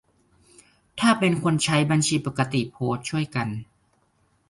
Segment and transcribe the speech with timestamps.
[0.99, 3.47] ถ้าเป็นคนใช้บัญชีปกติโพสต์ช่วยกัน